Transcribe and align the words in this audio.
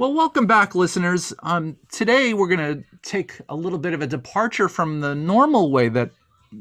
Well, 0.00 0.14
welcome 0.14 0.46
back, 0.46 0.74
listeners. 0.74 1.34
Um, 1.42 1.76
today 1.92 2.32
we're 2.32 2.48
going 2.48 2.74
to 2.74 2.82
take 3.02 3.38
a 3.50 3.54
little 3.54 3.78
bit 3.78 3.92
of 3.92 4.00
a 4.00 4.06
departure 4.06 4.66
from 4.66 5.00
the 5.00 5.14
normal 5.14 5.70
way 5.70 5.90
that 5.90 6.10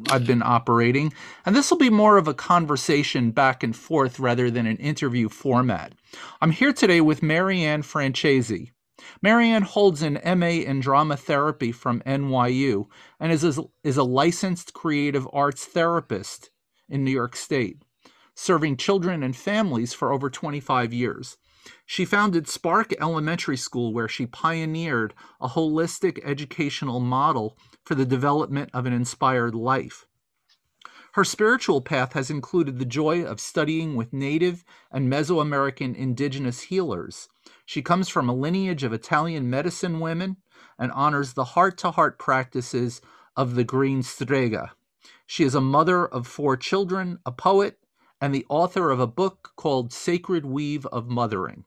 I've 0.09 0.27
been 0.27 0.44
operating, 0.44 1.13
and 1.46 1.55
this 1.55 1.72
will 1.72 1.77
be 1.77 1.90
more 1.90 2.18
of 2.18 2.27
a 2.27 2.34
conversation 2.34 3.32
back 3.32 3.63
and 3.63 3.73
forth 3.73 4.20
rather 4.20 4.52
than 4.52 4.66
an 4.66 4.76
interview 4.76 5.30
format. 5.30 5.94
I'm 6.41 6.52
here 6.52 6.73
today 6.73 6.99
with 6.99 7.23
Marianne 7.23 7.82
Francesi. 7.82 8.72
Marianne 9.22 9.63
holds 9.63 10.02
an 10.02 10.20
MA 10.38 10.48
in 10.48 10.82
drama 10.82 11.16
therapy 11.16 11.71
from 11.71 12.02
NYU 12.02 12.88
and 13.21 13.32
is 13.32 13.46
a, 13.58 13.63
is 13.85 13.96
a 13.96 14.04
licensed 14.04 14.74
creative 14.74 15.26
arts 15.32 15.63
therapist 15.63 16.49
in 16.90 17.05
New 17.05 17.12
York 17.12 17.38
State, 17.38 17.84
serving 18.35 18.76
children 18.76 19.24
and 19.24 19.34
families 19.34 19.94
for 19.94 20.12
over 20.12 20.30
25 20.30 20.91
years. 20.91 21.38
She 21.86 22.05
founded 22.05 22.48
Spark 22.48 22.94
Elementary 23.02 23.58
School, 23.58 23.94
where 23.94 24.08
she 24.08 24.26
pioneered 24.26 25.14
a 25.41 25.50
holistic 25.50 26.20
educational 26.23 27.00
model 27.00 27.58
for 27.84 27.96
the 27.96 28.05
development 28.05 28.70
of 28.74 28.85
an 28.85 28.93
inspired 28.93 29.55
life. 29.55 30.05
Her 31.13 31.24
spiritual 31.24 31.82
path 31.82 32.13
has 32.13 32.30
included 32.30 32.77
the 32.77 32.85
joy 32.85 33.24
of 33.24 33.40
studying 33.40 33.96
with 33.96 34.13
Native 34.13 34.63
and 34.91 35.12
Mesoamerican 35.12 35.96
indigenous 35.96 36.62
healers. 36.62 37.27
She 37.66 37.82
comes 37.82 38.10
from 38.10 38.30
a 38.30 38.36
lineage 38.36 38.84
of 38.84 38.93
Italian 38.93 39.49
medicine 39.49 39.99
women 39.99 40.38
and 40.77 40.91
honors 40.91 41.34
the 41.34 41.43
heart 41.43 41.77
to 41.80 41.91
heart 41.91 42.20
practices 42.20 43.02
of 43.36 43.55
the 43.55 43.63
Green 43.63 44.04
Strega. 44.04 44.74
She 45.26 45.43
is 45.43 45.55
a 45.55 45.62
mother 45.62 46.05
of 46.05 46.27
four 46.27 46.58
children, 46.58 47.20
a 47.26 47.32
poet, 47.32 47.80
and 48.21 48.34
the 48.34 48.46
author 48.49 48.91
of 48.91 48.99
a 48.99 49.08
book 49.08 49.54
called 49.55 49.93
Sacred 49.93 50.46
Weave 50.46 50.86
of 50.88 51.08
Mothering. 51.08 51.65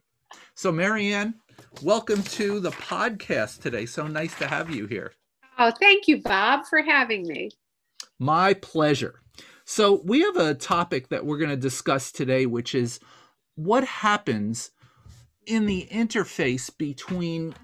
So, 0.54 0.72
Marianne, 0.72 1.34
welcome 1.82 2.22
to 2.22 2.60
the 2.60 2.70
podcast 2.70 3.60
today. 3.62 3.86
So 3.86 4.06
nice 4.06 4.36
to 4.38 4.46
have 4.46 4.70
you 4.74 4.86
here. 4.86 5.12
Oh, 5.58 5.70
thank 5.70 6.08
you, 6.08 6.20
Bob, 6.22 6.66
for 6.66 6.82
having 6.82 7.26
me. 7.26 7.50
My 8.18 8.54
pleasure. 8.54 9.20
So, 9.64 10.02
we 10.04 10.20
have 10.20 10.36
a 10.36 10.54
topic 10.54 11.08
that 11.08 11.24
we're 11.24 11.38
going 11.38 11.50
to 11.50 11.56
discuss 11.56 12.12
today, 12.12 12.46
which 12.46 12.74
is 12.74 13.00
what 13.54 13.84
happens 13.84 14.70
in 15.46 15.66
the 15.66 15.88
interface 15.90 16.70
between 16.76 17.54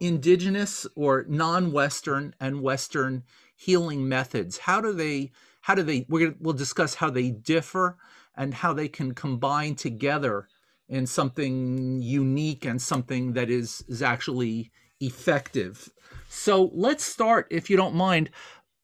indigenous 0.00 0.86
or 0.94 1.24
non-western 1.28 2.34
and 2.38 2.60
western 2.60 3.22
healing 3.56 4.06
methods 4.06 4.58
how 4.58 4.80
do 4.80 4.92
they 4.92 5.30
how 5.62 5.74
do 5.74 5.82
they 5.82 6.04
we're 6.08 6.26
gonna, 6.26 6.34
we'll 6.38 6.52
discuss 6.52 6.94
how 6.94 7.08
they 7.08 7.30
differ 7.30 7.96
and 8.36 8.52
how 8.52 8.74
they 8.74 8.88
can 8.88 9.14
combine 9.14 9.74
together 9.74 10.46
in 10.88 11.06
something 11.06 12.00
unique 12.00 12.64
and 12.64 12.80
something 12.80 13.32
that 13.32 13.50
is 13.50 13.84
is 13.88 14.02
actually 14.02 14.70
effective. 15.00 15.90
So 16.28 16.70
let's 16.74 17.04
start, 17.04 17.46
if 17.50 17.70
you 17.70 17.76
don't 17.76 17.94
mind, 17.94 18.30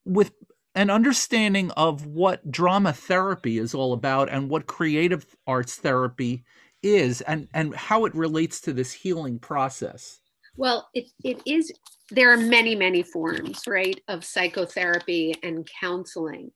with 0.04 0.32
an 0.74 0.90
understanding 0.90 1.70
of 1.72 2.06
what 2.06 2.50
drama 2.50 2.92
therapy 2.92 3.58
is 3.58 3.74
all 3.74 3.92
about 3.92 4.28
and 4.30 4.48
what 4.48 4.66
creative 4.66 5.26
arts 5.46 5.76
therapy 5.76 6.44
is 6.82 7.20
and, 7.22 7.48
and 7.52 7.74
how 7.74 8.04
it 8.04 8.14
relates 8.14 8.60
to 8.62 8.72
this 8.72 8.92
healing 8.92 9.38
process. 9.38 10.20
Well, 10.56 10.88
it, 10.94 11.10
it 11.24 11.40
is, 11.46 11.72
there 12.10 12.32
are 12.32 12.36
many, 12.36 12.74
many 12.74 13.02
forms, 13.02 13.62
right, 13.66 14.00
of 14.08 14.24
psychotherapy 14.24 15.34
and 15.42 15.68
counseling. 15.80 16.50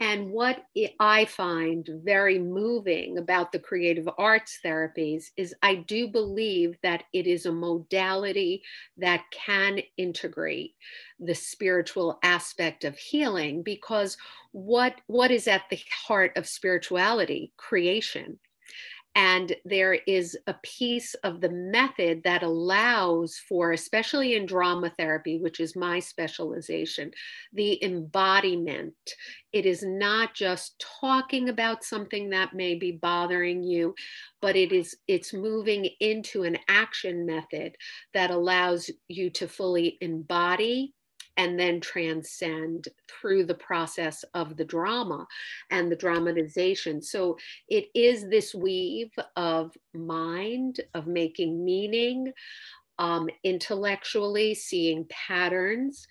And 0.00 0.30
what 0.30 0.64
I 1.00 1.24
find 1.24 1.88
very 2.04 2.38
moving 2.38 3.18
about 3.18 3.50
the 3.50 3.58
creative 3.58 4.08
arts 4.16 4.60
therapies 4.64 5.30
is 5.36 5.54
I 5.60 5.74
do 5.74 6.06
believe 6.06 6.78
that 6.84 7.04
it 7.12 7.26
is 7.26 7.46
a 7.46 7.52
modality 7.52 8.62
that 8.96 9.24
can 9.32 9.80
integrate 9.96 10.74
the 11.18 11.34
spiritual 11.34 12.20
aspect 12.22 12.84
of 12.84 12.96
healing 12.96 13.62
because 13.64 14.16
what 14.52 15.00
what 15.08 15.32
is 15.32 15.48
at 15.48 15.62
the 15.68 15.80
heart 16.06 16.36
of 16.36 16.46
spirituality? 16.46 17.52
Creation 17.56 18.38
and 19.18 19.56
there 19.64 19.94
is 20.06 20.38
a 20.46 20.54
piece 20.62 21.14
of 21.24 21.40
the 21.40 21.50
method 21.50 22.22
that 22.22 22.44
allows 22.44 23.36
for, 23.48 23.72
especially 23.72 24.36
in 24.36 24.46
drama 24.46 24.92
therapy, 24.96 25.40
which 25.40 25.58
is 25.58 25.74
my 25.74 25.98
specialization, 25.98 27.10
the 27.52 27.82
embodiment. 27.82 28.94
It 29.52 29.66
is 29.66 29.82
not 29.82 30.34
just 30.34 30.84
talking 31.00 31.48
about 31.48 31.82
something 31.82 32.30
that 32.30 32.54
may 32.54 32.76
be 32.76 32.92
bothering 32.92 33.64
you, 33.64 33.92
but 34.40 34.54
it 34.54 34.70
is 34.70 34.96
it's 35.08 35.34
moving 35.34 35.86
into 35.98 36.44
an 36.44 36.56
action 36.68 37.26
method 37.26 37.74
that 38.14 38.30
allows 38.30 38.88
you 39.08 39.30
to 39.30 39.48
fully 39.48 39.98
embody 40.00 40.94
and 41.38 41.58
then 41.58 41.80
transcend 41.80 42.88
through 43.08 43.44
the 43.44 43.54
process 43.54 44.24
of 44.34 44.56
the 44.56 44.64
drama 44.64 45.26
and 45.70 45.90
the 45.90 45.96
dramatization. 45.96 47.00
So 47.00 47.38
it 47.68 47.86
is 47.94 48.28
this 48.28 48.54
weave 48.54 49.12
of 49.36 49.72
mind, 49.94 50.80
of 50.94 51.06
making 51.06 51.64
meaning, 51.64 52.32
um, 52.98 53.28
intellectually 53.44 54.54
seeing 54.54 55.06
patterns 55.08 56.06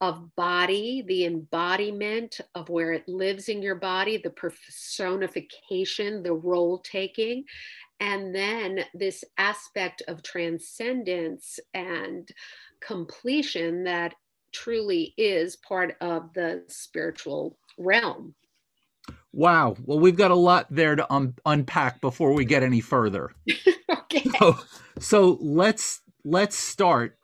of 0.00 0.34
body, 0.34 1.04
the 1.06 1.26
embodiment 1.26 2.40
of 2.56 2.68
where 2.68 2.92
it 2.92 3.06
lives 3.06 3.48
in 3.48 3.62
your 3.62 3.76
body, 3.76 4.16
the 4.16 4.30
personification, 4.30 6.24
the 6.24 6.32
role 6.32 6.78
taking, 6.78 7.44
and 8.00 8.34
then 8.34 8.80
this 8.94 9.22
aspect 9.38 10.02
of 10.08 10.24
transcendence 10.24 11.60
and 11.72 12.28
completion 12.80 13.84
that 13.84 14.14
truly 14.52 15.14
is 15.16 15.56
part 15.56 15.96
of 16.00 16.32
the 16.34 16.64
spiritual 16.68 17.58
realm. 17.78 18.34
Wow. 19.32 19.76
Well, 19.84 19.98
we've 19.98 20.16
got 20.16 20.30
a 20.30 20.36
lot 20.36 20.66
there 20.70 20.94
to 20.94 21.10
un- 21.12 21.34
unpack 21.46 22.00
before 22.00 22.34
we 22.34 22.44
get 22.44 22.62
any 22.62 22.80
further. 22.80 23.32
okay. 23.90 24.24
So, 24.38 24.58
so 24.98 25.38
let's 25.40 26.00
let's 26.24 26.56
start 26.56 27.18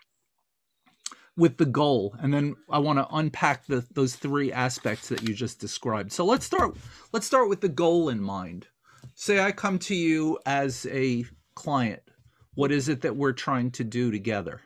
with 1.36 1.56
the 1.58 1.66
goal 1.66 2.16
and 2.20 2.34
then 2.34 2.56
I 2.68 2.80
want 2.80 2.98
to 2.98 3.06
unpack 3.14 3.66
the, 3.66 3.86
those 3.92 4.16
three 4.16 4.52
aspects 4.52 5.08
that 5.08 5.22
you 5.22 5.34
just 5.34 5.60
described. 5.60 6.12
So 6.12 6.24
let's 6.24 6.44
start 6.44 6.76
let's 7.12 7.26
start 7.26 7.48
with 7.48 7.60
the 7.60 7.68
goal 7.68 8.08
in 8.08 8.20
mind. 8.20 8.66
Say 9.14 9.40
I 9.40 9.52
come 9.52 9.78
to 9.80 9.94
you 9.94 10.38
as 10.46 10.86
a 10.90 11.24
client. 11.54 12.02
What 12.54 12.72
is 12.72 12.88
it 12.88 13.02
that 13.02 13.16
we're 13.16 13.32
trying 13.32 13.70
to 13.72 13.84
do 13.84 14.10
together? 14.10 14.62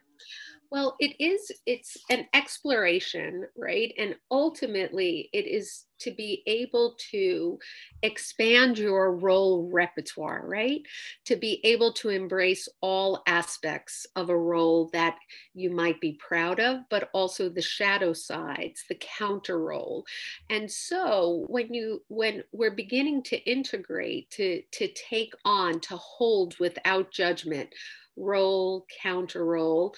Well, 0.73 0.97
it 0.99 1.15
is, 1.23 1.53
it's 1.67 1.99
an 2.09 2.29
exploration, 2.33 3.45
right? 3.59 3.93
And 3.99 4.17
ultimately, 4.31 5.29
it 5.35 5.47
is 5.47 5.85
to 5.99 6.11
be 6.11 6.43
able 6.47 6.97
to 7.11 7.59
expand 8.03 8.79
your 8.79 9.15
role 9.15 9.69
repertoire, 9.71 10.43
right? 10.47 10.81
To 11.27 11.37
be 11.37 11.61
able 11.65 11.93
to 11.93 12.09
embrace 12.09 12.71
all 12.81 13.23
aspects 13.27 14.07
of 14.17 14.31
a 14.31 14.37
role 14.39 14.89
that 14.95 15.17
you 15.53 15.71
might 15.71 16.01
be 16.01 16.19
proud 16.27 16.59
of, 16.59 16.81
but 16.89 17.11
also 17.13 17.51
the 17.51 17.61
shadow 17.61 18.15
sides, 18.15 18.83
the 18.89 18.99
counter 19.19 19.59
role. 19.61 20.07
And 20.49 20.71
so 20.71 21.45
when 21.49 21.75
you 21.75 22.03
when 22.09 22.45
we're 22.53 22.75
beginning 22.75 23.25
to 23.25 23.37
integrate, 23.37 24.31
to 24.31 24.63
to 24.73 24.89
take 24.89 25.35
on, 25.45 25.81
to 25.81 25.99
hold 25.99 26.59
without 26.59 27.11
judgment, 27.13 27.69
role, 28.17 28.87
counter 29.03 29.45
role, 29.45 29.95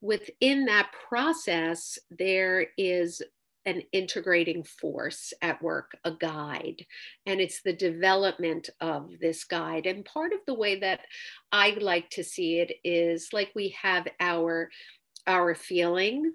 within 0.00 0.66
that 0.66 0.90
process, 1.08 1.98
there 2.10 2.66
is 2.76 3.22
an 3.66 3.82
integrating 3.92 4.64
force 4.64 5.32
at 5.42 5.62
work, 5.62 5.96
a 6.04 6.12
guide. 6.12 6.84
And 7.26 7.40
it's 7.40 7.60
the 7.62 7.74
development 7.74 8.70
of 8.80 9.10
this 9.20 9.44
guide. 9.44 9.86
And 9.86 10.04
part 10.04 10.32
of 10.32 10.38
the 10.46 10.54
way 10.54 10.80
that 10.80 11.00
I 11.52 11.76
like 11.80 12.08
to 12.10 12.24
see 12.24 12.60
it 12.60 12.72
is 12.82 13.28
like 13.32 13.50
we 13.54 13.76
have 13.82 14.06
our 14.20 14.70
our 15.26 15.54
feeling 15.54 16.32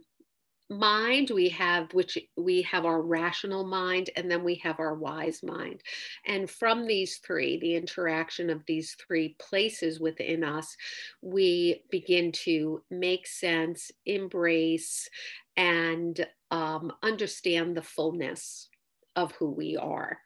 mind 0.70 1.30
we 1.30 1.50
have 1.50 1.94
which 1.94 2.18
we 2.38 2.62
have 2.64 2.86
our 2.86 3.02
rational 3.02 3.66
mind 3.66 4.10
and 4.16 4.30
then 4.30 4.44
we 4.44 4.56
have 4.56 4.80
our 4.80 4.96
wise 4.96 5.42
mind. 5.44 5.82
And 6.26 6.50
from 6.50 6.86
these 6.86 7.18
three 7.18 7.60
the 7.60 7.76
interaction 7.76 8.50
of 8.50 8.66
these 8.66 8.96
three 9.06 9.36
places 9.40 10.00
within 10.00 10.44
us 10.44 10.76
we 11.22 11.84
begin 11.92 12.32
to 12.32 12.82
make 12.90 13.28
sense 13.28 13.92
embrace 14.06 15.10
and 15.56 16.26
um, 16.52 16.92
understand 17.04 17.76
the 17.76 17.82
fullness 17.82 18.70
of 19.16 19.32
who 19.34 19.52
we 19.52 19.78
are 19.78 20.18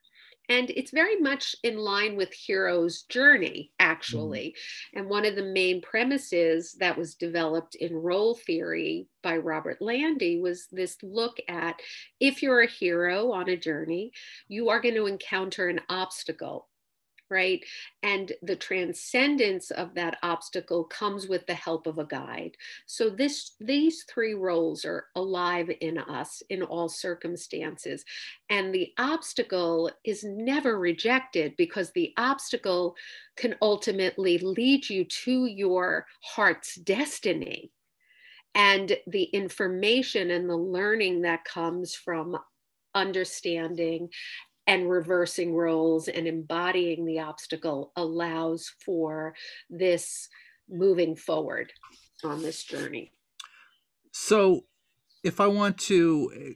and 0.49 0.69
it's 0.69 0.91
very 0.91 1.19
much 1.19 1.55
in 1.63 1.77
line 1.77 2.15
with 2.15 2.33
Hero's 2.33 3.03
journey, 3.03 3.71
actually. 3.79 4.55
Mm. 4.95 4.99
And 4.99 5.09
one 5.09 5.25
of 5.25 5.35
the 5.35 5.43
main 5.43 5.81
premises 5.81 6.73
that 6.79 6.97
was 6.97 7.15
developed 7.15 7.75
in 7.75 7.93
role 7.93 8.35
theory 8.35 9.07
by 9.21 9.37
Robert 9.37 9.81
Landy 9.81 10.39
was 10.39 10.67
this 10.71 10.97
look 11.03 11.37
at 11.49 11.81
if 12.19 12.41
you're 12.41 12.61
a 12.61 12.67
hero 12.67 13.31
on 13.31 13.49
a 13.49 13.57
journey, 13.57 14.11
you 14.47 14.69
are 14.69 14.79
going 14.79 14.95
to 14.95 15.07
encounter 15.07 15.67
an 15.67 15.81
obstacle 15.89 16.67
right? 17.29 17.63
And 18.03 18.31
the 18.41 18.55
transcendence 18.55 19.71
of 19.71 19.93
that 19.95 20.17
obstacle 20.23 20.85
comes 20.85 21.27
with 21.27 21.45
the 21.45 21.53
help 21.53 21.87
of 21.87 21.97
a 21.97 22.05
guide. 22.05 22.55
So 22.85 23.09
this 23.09 23.51
these 23.59 24.03
three 24.03 24.33
roles 24.33 24.85
are 24.85 25.05
alive 25.15 25.69
in 25.81 25.97
us 25.97 26.41
in 26.49 26.61
all 26.63 26.89
circumstances. 26.89 28.05
And 28.49 28.73
the 28.73 28.93
obstacle 28.97 29.91
is 30.03 30.23
never 30.23 30.79
rejected 30.79 31.55
because 31.57 31.91
the 31.91 32.13
obstacle 32.17 32.95
can 33.35 33.55
ultimately 33.61 34.37
lead 34.37 34.89
you 34.89 35.03
to 35.03 35.45
your 35.45 36.05
heart's 36.21 36.75
destiny. 36.75 37.71
And 38.55 38.97
the 39.05 39.23
information 39.23 40.31
and 40.31 40.49
the 40.49 40.57
learning 40.57 41.21
that 41.21 41.45
comes 41.45 41.93
from 41.93 42.37
understanding 42.95 44.09
and 44.67 44.89
reversing 44.89 45.55
roles 45.55 46.09
and 46.09 46.27
embodying 46.27 47.05
the 47.05 47.19
obstacle 47.19 47.93
allows 47.95 48.71
for 48.85 49.33
this 49.69 50.27
moving 50.69 51.15
forward 51.15 51.71
on 52.23 52.41
this 52.41 52.63
journey. 52.63 53.13
So, 54.11 54.65
if 55.23 55.39
I 55.39 55.47
want 55.47 55.77
to, 55.79 56.55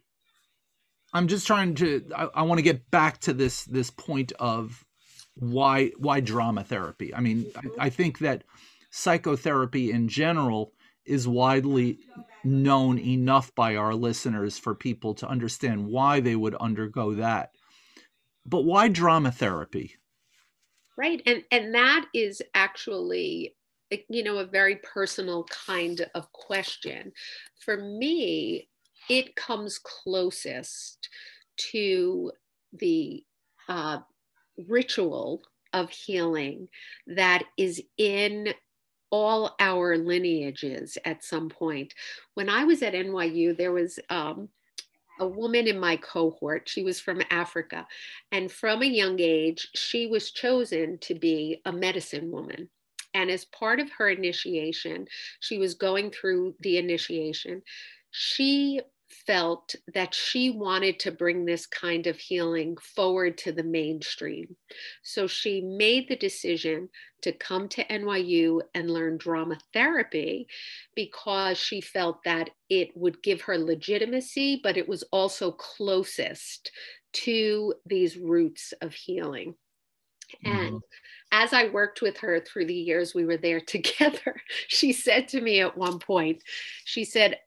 I'm 1.13 1.27
just 1.27 1.47
trying 1.47 1.75
to. 1.75 2.05
I, 2.15 2.27
I 2.35 2.41
want 2.43 2.59
to 2.59 2.63
get 2.63 2.91
back 2.91 3.19
to 3.21 3.33
this 3.33 3.63
this 3.65 3.89
point 3.89 4.33
of 4.39 4.85
why 5.35 5.91
why 5.97 6.19
drama 6.19 6.63
therapy. 6.63 7.13
I 7.13 7.21
mean, 7.21 7.45
I, 7.55 7.59
mm-hmm. 7.59 7.81
I 7.81 7.89
think 7.89 8.19
that 8.19 8.43
psychotherapy 8.91 9.91
in 9.91 10.07
general 10.07 10.73
is 11.05 11.27
widely 11.27 11.99
known 12.43 12.97
enough 12.99 13.53
by 13.55 13.75
our 13.75 13.93
listeners 13.93 14.57
for 14.57 14.75
people 14.75 15.13
to 15.15 15.27
understand 15.27 15.87
why 15.87 16.19
they 16.19 16.35
would 16.35 16.55
undergo 16.55 17.13
that 17.15 17.51
but 18.45 18.61
why 18.61 18.87
drama 18.87 19.31
therapy? 19.31 19.95
Right. 20.97 21.21
And 21.25 21.43
and 21.51 21.73
that 21.73 22.05
is 22.13 22.41
actually 22.53 23.55
you 24.09 24.23
know 24.23 24.37
a 24.37 24.45
very 24.45 24.77
personal 24.77 25.45
kind 25.45 26.05
of 26.15 26.31
question. 26.31 27.11
For 27.59 27.77
me, 27.77 28.69
it 29.09 29.35
comes 29.35 29.79
closest 29.79 31.09
to 31.71 32.31
the 32.73 33.23
uh, 33.67 33.99
ritual 34.67 35.41
of 35.73 35.89
healing 35.89 36.67
that 37.07 37.43
is 37.57 37.81
in 37.97 38.53
all 39.09 39.55
our 39.59 39.97
lineages 39.97 40.97
at 41.05 41.23
some 41.23 41.49
point. 41.49 41.93
When 42.33 42.49
I 42.49 42.63
was 42.63 42.81
at 42.81 42.93
NYU, 42.93 43.57
there 43.57 43.73
was 43.73 43.99
um, 44.09 44.49
a 45.19 45.27
woman 45.27 45.67
in 45.67 45.79
my 45.79 45.97
cohort. 45.97 46.67
She 46.67 46.83
was 46.83 46.99
from 46.99 47.21
Africa. 47.29 47.87
And 48.31 48.51
from 48.51 48.81
a 48.81 48.85
young 48.85 49.19
age, 49.19 49.67
she 49.75 50.07
was 50.07 50.31
chosen 50.31 50.97
to 50.99 51.15
be 51.15 51.61
a 51.65 51.71
medicine 51.71 52.31
woman. 52.31 52.69
And 53.13 53.29
as 53.29 53.45
part 53.45 53.79
of 53.79 53.91
her 53.91 54.09
initiation, 54.09 55.07
she 55.39 55.57
was 55.57 55.73
going 55.73 56.11
through 56.11 56.55
the 56.61 56.77
initiation. 56.77 57.61
She 58.11 58.81
felt 59.11 59.75
that 59.93 60.13
she 60.13 60.49
wanted 60.49 60.99
to 60.99 61.11
bring 61.11 61.45
this 61.45 61.65
kind 61.65 62.07
of 62.07 62.17
healing 62.17 62.75
forward 62.95 63.37
to 63.39 63.51
the 63.51 63.63
mainstream. 63.63 64.55
So 65.03 65.27
she 65.27 65.61
made 65.61 66.07
the 66.07 66.15
decision 66.15 66.89
to 67.21 67.31
come 67.31 67.67
to 67.69 67.85
NYU 67.85 68.61
and 68.73 68.89
learn 68.89 69.17
drama 69.17 69.59
therapy 69.73 70.47
because 70.95 71.57
she 71.57 71.81
felt 71.81 72.23
that 72.25 72.49
it 72.69 72.89
would 72.95 73.21
give 73.21 73.41
her 73.41 73.57
legitimacy, 73.57 74.59
but 74.63 74.77
it 74.77 74.87
was 74.87 75.03
also 75.11 75.51
closest 75.51 76.71
to 77.13 77.73
these 77.85 78.17
roots 78.17 78.73
of 78.81 78.93
healing. 78.93 79.55
Mm-hmm. 80.45 80.57
And 80.57 80.81
as 81.31 81.53
I 81.53 81.69
worked 81.69 82.01
with 82.01 82.17
her 82.17 82.39
through 82.39 82.65
the 82.65 82.73
years 82.73 83.13
we 83.13 83.25
were 83.25 83.37
there 83.37 83.59
together, 83.67 84.41
she 84.67 84.93
said 84.93 85.27
to 85.29 85.41
me 85.41 85.61
at 85.61 85.77
one 85.77 85.99
point, 85.99 86.43
she 86.85 87.03
said, 87.03 87.37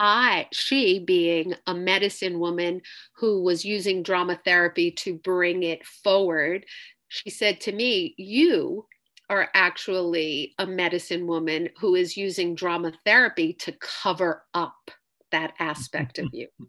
I, 0.00 0.48
she 0.50 0.98
being 0.98 1.54
a 1.66 1.74
medicine 1.74 2.38
woman 2.38 2.80
who 3.16 3.42
was 3.42 3.66
using 3.66 4.02
drama 4.02 4.40
therapy 4.44 4.90
to 4.92 5.14
bring 5.18 5.62
it 5.62 5.84
forward, 5.86 6.64
she 7.08 7.28
said 7.28 7.60
to 7.62 7.72
me, 7.72 8.14
You 8.16 8.86
are 9.28 9.50
actually 9.54 10.54
a 10.58 10.66
medicine 10.66 11.26
woman 11.26 11.68
who 11.78 11.94
is 11.94 12.16
using 12.16 12.54
drama 12.54 12.92
therapy 13.04 13.52
to 13.52 13.72
cover 13.72 14.42
up 14.54 14.90
that 15.32 15.52
aspect 15.60 16.18
of 16.18 16.28
you. 16.32 16.48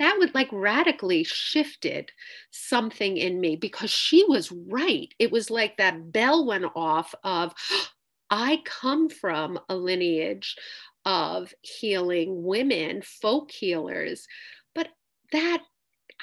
That 0.00 0.16
would 0.18 0.34
like 0.34 0.48
radically 0.50 1.22
shifted 1.22 2.10
something 2.50 3.16
in 3.16 3.40
me 3.40 3.54
because 3.54 3.90
she 3.90 4.24
was 4.24 4.50
right. 4.50 5.14
It 5.20 5.30
was 5.30 5.50
like 5.50 5.76
that 5.76 6.10
bell 6.10 6.44
went 6.44 6.64
off 6.74 7.14
of, 7.22 7.54
I 8.30 8.60
come 8.64 9.08
from 9.08 9.60
a 9.68 9.76
lineage 9.76 10.56
of 11.04 11.52
healing 11.62 12.44
women, 12.44 13.02
folk 13.02 13.50
healers. 13.50 14.26
But 14.74 14.88
that, 15.32 15.62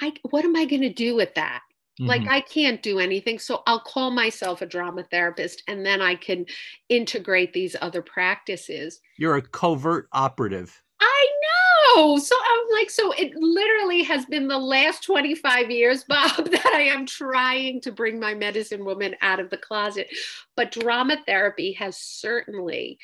I, 0.00 0.12
what 0.30 0.44
am 0.44 0.56
I 0.56 0.64
going 0.64 0.82
to 0.82 0.92
do 0.92 1.14
with 1.14 1.34
that? 1.34 1.62
Mm-hmm. 2.00 2.06
Like, 2.08 2.28
I 2.28 2.40
can't 2.40 2.82
do 2.82 2.98
anything. 2.98 3.38
So 3.38 3.62
I'll 3.66 3.80
call 3.80 4.10
myself 4.10 4.62
a 4.62 4.66
drama 4.66 5.04
therapist 5.04 5.62
and 5.68 5.84
then 5.84 6.00
I 6.00 6.14
can 6.14 6.46
integrate 6.88 7.52
these 7.52 7.76
other 7.80 8.02
practices. 8.02 9.00
You're 9.18 9.36
a 9.36 9.42
covert 9.42 10.08
operative. 10.12 10.82
I 11.00 11.28
know. 11.42 12.16
So 12.18 12.34
I'm 12.34 12.66
like, 12.78 12.90
so 12.90 13.12
it 13.12 13.34
literally 13.34 14.02
has 14.04 14.24
been 14.26 14.48
the 14.48 14.58
last 14.58 15.04
25 15.04 15.70
years, 15.70 16.04
Bob, 16.08 16.50
that 16.50 16.72
I 16.74 16.82
am 16.82 17.06
trying 17.06 17.80
to 17.82 17.92
bring 17.92 18.18
my 18.18 18.34
medicine 18.34 18.84
woman 18.84 19.14
out 19.20 19.40
of 19.40 19.50
the 19.50 19.56
closet. 19.56 20.08
But 20.56 20.72
drama 20.72 21.18
therapy 21.26 21.72
has 21.72 21.98
certainly 21.98 22.98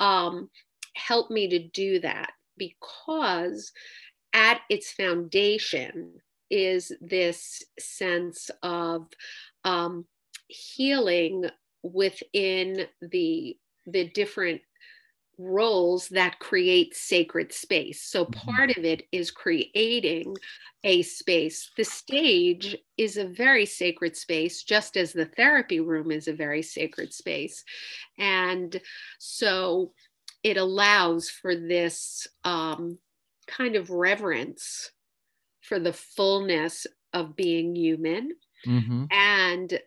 um, 0.00 0.48
help 0.94 1.30
me 1.30 1.48
to 1.48 1.58
do 1.58 2.00
that 2.00 2.32
because 2.56 3.72
at 4.32 4.60
its 4.68 4.92
foundation 4.92 6.12
is 6.50 6.92
this 7.00 7.62
sense 7.78 8.50
of 8.62 9.08
um, 9.64 10.04
healing 10.48 11.48
within 11.82 12.86
the 13.00 13.56
the 13.86 14.08
different 14.10 14.60
roles 15.38 16.08
that 16.08 16.38
create 16.38 16.94
sacred 16.94 17.52
space. 17.52 18.02
So 18.02 18.24
mm-hmm. 18.24 18.50
part 18.50 18.76
of 18.76 18.84
it 18.84 19.08
is 19.12 19.30
creating 19.30 20.36
a 20.84 21.02
space. 21.02 21.70
The 21.76 21.84
stage 21.84 22.76
is 22.96 23.16
a 23.16 23.24
very 23.24 23.66
sacred 23.66 24.16
space, 24.16 24.62
just 24.62 24.96
as 24.96 25.12
the 25.12 25.26
therapy 25.26 25.80
room 25.80 26.10
is 26.10 26.28
a 26.28 26.32
very 26.32 26.62
sacred 26.62 27.12
space. 27.12 27.64
And 28.18 28.80
so 29.18 29.92
it 30.42 30.56
allows 30.56 31.28
for 31.28 31.54
this 31.54 32.26
um, 32.44 32.98
kind 33.46 33.76
of 33.76 33.90
reverence 33.90 34.90
for 35.60 35.78
the 35.78 35.92
fullness 35.92 36.86
of 37.12 37.36
being 37.36 37.76
human 37.76 38.30
mm-hmm. 38.66 39.04
and 39.10 39.78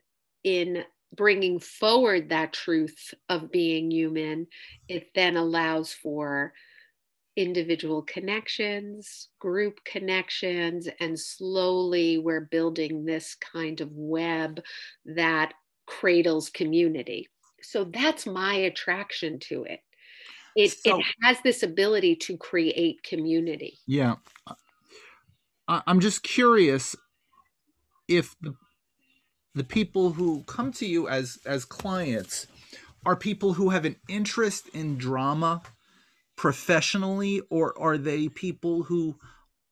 in 0.43 0.83
bringing 1.15 1.59
forward 1.59 2.29
that 2.29 2.53
truth 2.53 3.13
of 3.29 3.51
being 3.51 3.91
human 3.91 4.47
it 4.88 5.07
then 5.15 5.38
allows 5.38 5.91
for 5.91 6.53
individual 7.35 8.01
connections 8.01 9.29
group 9.39 9.79
connections 9.85 10.88
and 11.00 11.19
slowly 11.19 12.17
we're 12.17 12.41
building 12.41 13.05
this 13.05 13.35
kind 13.35 13.81
of 13.81 13.89
web 13.91 14.62
that 15.05 15.53
cradles 15.85 16.50
community 16.50 17.27
so 17.62 17.83
that's 17.85 18.25
my 18.25 18.55
attraction 18.55 19.39
to 19.39 19.63
it 19.63 19.79
it, 20.55 20.71
so, 20.71 21.00
it 21.00 21.05
has 21.21 21.38
this 21.43 21.63
ability 21.63 22.15
to 22.15 22.38
create 22.38 23.03
community. 23.03 23.77
Yeah. 23.88 24.15
I'm 25.67 26.00
just 26.00 26.24
curious 26.24 26.95
if 28.07 28.35
the, 28.39 28.55
the 29.55 29.63
people 29.63 30.12
who 30.12 30.43
come 30.43 30.71
to 30.74 30.85
you 30.85 31.07
as 31.07 31.39
as 31.45 31.65
clients 31.65 32.45
are 33.05 33.15
people 33.15 33.53
who 33.53 33.69
have 33.69 33.85
an 33.85 33.95
interest 34.07 34.69
in 34.74 34.97
drama 34.97 35.62
professionally 36.35 37.41
or 37.50 37.77
are 37.79 37.97
they 37.97 38.29
people 38.29 38.83
who 38.83 39.17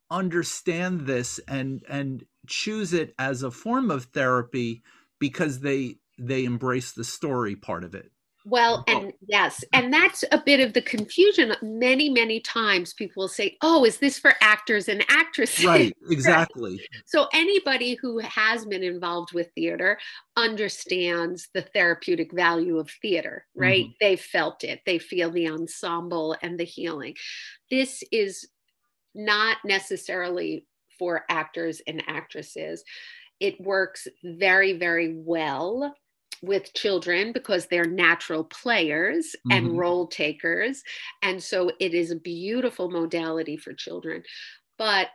understand 0.10 1.02
this 1.02 1.40
and 1.48 1.84
and 1.88 2.26
choose 2.48 2.94
it 2.94 3.14
as 3.20 3.44
a 3.44 3.52
form 3.52 3.92
of 3.92 4.06
therapy 4.06 4.82
because 5.20 5.60
they 5.60 5.98
they 6.18 6.46
embrace 6.46 6.92
the 6.92 7.04
story 7.04 7.56
part 7.56 7.84
of 7.84 7.94
it 7.94 8.12
well, 8.46 8.84
and 8.88 9.14
yes, 9.26 9.64
and 9.72 9.94
that's 9.94 10.26
a 10.32 10.38
bit 10.38 10.60
of 10.60 10.74
the 10.74 10.82
confusion. 10.82 11.56
Many, 11.62 12.10
many 12.10 12.42
times 12.42 12.94
people 12.94 13.24
will 13.24 13.30
say, 13.30 13.58
Oh, 13.62 13.86
is 13.86 13.98
this 13.98 14.20
for 14.20 14.34
actors 14.42 14.90
and 14.90 15.06
actresses? 15.10 15.66
Right, 15.66 15.96
exactly. 16.10 16.82
so, 17.06 17.28
anybody 17.34 17.98
who 18.02 18.20
has 18.20 18.66
been 18.66 18.84
involved 18.84 19.34
with 19.34 19.50
theater 19.56 19.98
understands 20.36 21.48
the 21.54 21.62
therapeutic 21.62 22.34
value 22.34 22.80
of 22.80 22.92
theater, 23.02 23.46
right? 23.56 23.86
Mm-hmm. 23.86 23.94
They 24.02 24.16
felt 24.18 24.64
it, 24.64 24.82
they 24.86 25.00
feel 25.00 25.32
the 25.32 25.48
ensemble 25.48 26.36
and 26.42 26.60
the 26.60 26.66
healing. 26.66 27.16
This 27.72 28.04
is 28.12 28.48
not 29.16 29.58
necessarily 29.64 30.68
for 31.00 31.24
actors 31.30 31.82
and 31.88 32.04
actresses. 32.08 32.84
It 33.40 33.60
works 33.62 34.08
very, 34.24 34.74
very 34.74 35.16
well 35.16 35.96
with 36.44 36.74
children 36.74 37.32
because 37.32 37.66
they're 37.68 37.86
natural 37.86 38.44
players 38.44 39.28
mm-hmm. 39.28 39.52
and 39.52 39.78
role 39.78 40.08
takers. 40.08 40.84
And 41.22 41.42
so 41.42 41.72
it 41.80 41.94
is 41.94 42.12
a 42.12 42.18
beautiful 42.18 42.92
modality 42.92 43.58
for 43.58 43.74
children. 43.74 44.24
But 44.78 45.08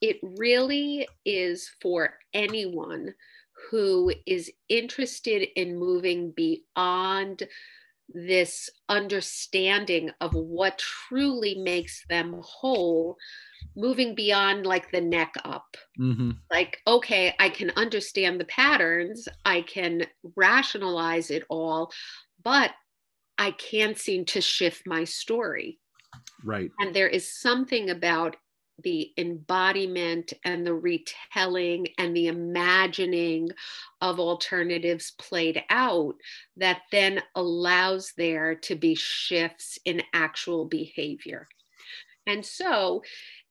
it 0.00 0.16
really 0.22 1.06
is 1.26 1.70
for 1.82 2.14
anyone 2.32 3.14
who 3.70 4.12
is 4.26 4.50
interested 4.70 5.46
in 5.56 5.78
moving 5.78 6.32
beyond 6.34 7.46
this 8.14 8.68
understanding 8.88 10.10
of 10.20 10.34
what 10.34 10.78
truly 10.78 11.56
makes 11.56 12.04
them 12.08 12.40
whole 12.42 13.16
moving 13.76 14.14
beyond 14.14 14.66
like 14.66 14.90
the 14.90 15.00
neck 15.00 15.34
up. 15.44 15.76
Mm-hmm. 15.98 16.30
like 16.50 16.78
okay 16.86 17.34
i 17.38 17.48
can 17.48 17.70
understand 17.76 18.40
the 18.40 18.46
patterns 18.46 19.28
i 19.44 19.60
can 19.60 20.06
rationalize 20.34 21.30
it 21.30 21.44
all 21.50 21.92
but 22.42 22.72
i 23.38 23.50
can't 23.50 23.98
seem 23.98 24.24
to 24.26 24.40
shift 24.40 24.82
my 24.86 25.04
story. 25.04 25.78
Right. 26.44 26.70
And 26.78 26.94
there 26.94 27.08
is 27.08 27.38
something 27.40 27.90
about 27.90 28.36
the 28.82 29.12
embodiment 29.16 30.32
and 30.44 30.66
the 30.66 30.74
retelling 30.74 31.88
and 31.98 32.14
the 32.14 32.28
imagining 32.28 33.50
of 34.00 34.20
alternatives 34.20 35.12
played 35.18 35.62
out 35.70 36.14
that 36.56 36.82
then 36.90 37.22
allows 37.34 38.12
there 38.16 38.54
to 38.54 38.74
be 38.74 38.94
shifts 38.94 39.78
in 39.84 40.02
actual 40.12 40.64
behavior. 40.64 41.46
And 42.26 42.44
so 42.44 43.02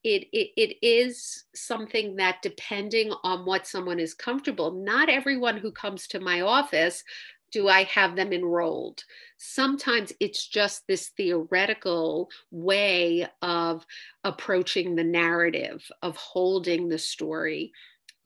it, 0.03 0.27
it, 0.31 0.51
it 0.55 0.85
is 0.85 1.45
something 1.53 2.15
that 2.15 2.41
depending 2.41 3.11
on 3.23 3.45
what 3.45 3.67
someone 3.67 3.99
is 3.99 4.13
comfortable, 4.13 4.71
not 4.71 5.09
everyone 5.09 5.57
who 5.57 5.71
comes 5.71 6.07
to 6.07 6.19
my 6.19 6.41
office 6.41 7.03
do 7.51 7.67
I 7.67 7.83
have 7.83 8.15
them 8.15 8.33
enrolled? 8.33 9.03
Sometimes 9.37 10.11
it's 10.19 10.47
just 10.47 10.83
this 10.87 11.09
theoretical 11.17 12.29
way 12.51 13.27
of 13.41 13.85
approaching 14.23 14.95
the 14.95 15.03
narrative, 15.03 15.83
of 16.01 16.15
holding 16.17 16.89
the 16.89 16.97
story 16.97 17.71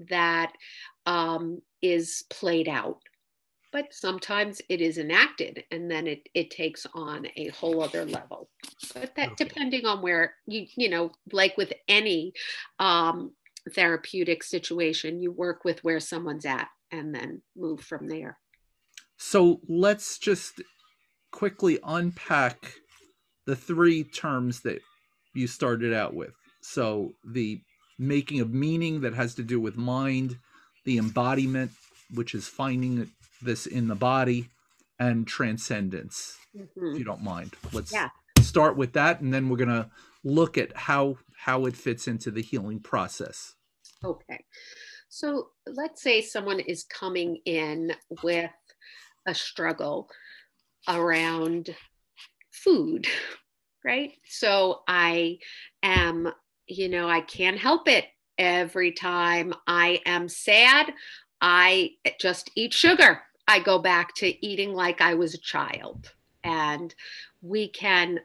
that 0.10 0.52
um, 1.06 1.62
is 1.82 2.24
played 2.30 2.68
out. 2.68 3.00
But 3.72 3.92
sometimes 3.92 4.62
it 4.70 4.82
is 4.82 5.00
enacted 5.00 5.64
and 5.72 5.90
then 5.90 6.06
it, 6.06 6.30
it 6.36 6.52
takes 6.52 6.86
on 6.94 7.28
a 7.36 7.48
whole 7.50 7.82
other 7.82 8.06
level. 8.06 8.50
But 8.94 9.16
that 9.16 9.32
okay. 9.32 9.46
depending 9.46 9.86
on 9.86 10.04
where 10.04 10.36
you, 10.46 10.68
you 10.76 10.90
know, 10.90 11.12
like 11.32 11.58
with 11.58 11.74
any 11.88 12.34
um, 12.78 13.32
therapeutic 13.72 14.44
situation, 14.44 15.22
you 15.22 15.32
work 15.32 15.64
with 15.64 15.84
where 15.84 16.00
someone's 16.00 16.46
at 16.46 16.68
and 16.92 17.16
then 17.16 17.42
move 17.56 17.82
from 17.82 18.08
there. 18.08 18.38
So 19.26 19.62
let's 19.70 20.20
just 20.20 20.62
quickly 21.32 21.80
unpack 21.84 22.74
the 23.48 23.56
three 23.56 24.04
terms 24.04 24.60
that 24.62 24.82
you 25.34 25.48
started 25.48 25.94
out 25.94 26.14
with. 26.14 26.34
So 26.62 27.14
the 27.26 27.62
making 27.98 28.42
of 28.42 28.54
meaning 28.54 29.02
that 29.02 29.16
has 29.16 29.34
to 29.36 29.44
do 29.44 29.62
with 29.62 29.78
mind, 29.78 30.38
the 30.84 30.98
embodiment, 30.98 31.72
which 32.14 32.36
is 32.36 32.50
finding 32.50 33.10
this 33.42 33.66
in 33.66 33.88
the 33.88 33.96
body, 33.96 34.50
and 35.00 35.26
transcendence. 35.26 36.38
Mm-hmm. 36.56 36.88
If 36.88 37.00
you 37.00 37.06
don't 37.06 37.24
mind, 37.24 37.56
let's 37.72 37.94
yeah. 37.94 38.10
start 38.42 38.76
with 38.76 38.92
that, 38.94 39.22
and 39.22 39.34
then 39.34 39.48
we're 39.48 39.58
gonna 39.58 39.90
look 40.26 40.58
at 40.58 40.76
how 40.76 41.18
how 41.38 41.66
it 41.66 41.78
fits 41.78 42.08
into 42.08 42.30
the 42.30 42.42
healing 42.42 42.82
process. 42.82 43.56
Okay, 44.04 44.44
so 45.08 45.48
let's 45.66 46.04
say 46.04 46.22
someone 46.22 46.60
is 46.60 46.84
coming 46.84 47.38
in 47.46 47.94
with 48.22 48.52
a 49.26 49.34
struggle 49.34 50.10
around 50.88 51.76
food, 52.52 53.08
right? 53.86 54.12
So 54.26 54.82
I 54.88 55.40
am, 55.82 56.32
you 56.68 56.90
know, 56.90 57.08
I 57.08 57.22
can't 57.22 57.58
help 57.58 57.88
it. 57.88 58.06
Every 58.38 58.92
time 58.92 59.54
I 59.68 60.02
am 60.06 60.28
sad, 60.28 60.92
I 61.40 61.92
just 62.20 62.50
eat 62.56 62.74
sugar. 62.74 63.22
I 63.48 63.60
go 63.60 63.80
back 63.80 64.16
to 64.16 64.46
eating 64.46 64.74
like 64.74 65.02
I 65.02 65.14
was 65.14 65.34
a 65.34 65.40
child. 65.40 66.12
And 66.44 66.94
we 67.42 67.68
can 67.68 68.20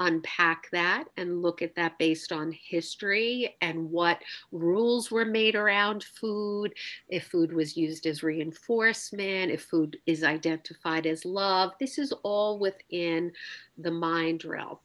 unpack 0.00 0.68
that 0.70 1.04
and 1.16 1.42
look 1.42 1.62
at 1.62 1.74
that 1.74 1.98
based 1.98 2.32
on 2.32 2.52
history 2.52 3.56
and 3.60 3.90
what 3.90 4.22
rules 4.52 5.10
were 5.10 5.24
made 5.24 5.54
around 5.54 6.04
food, 6.04 6.72
if 7.08 7.26
food 7.26 7.52
was 7.52 7.76
used 7.76 8.06
as 8.06 8.22
reinforcement, 8.22 9.50
if 9.50 9.62
food 9.62 9.96
is 10.06 10.24
identified 10.24 11.06
as 11.06 11.24
love. 11.24 11.72
This 11.80 11.98
is 11.98 12.12
all 12.22 12.58
within 12.58 13.32
the 13.76 13.90
mind 13.90 14.44
realm. 14.44 14.78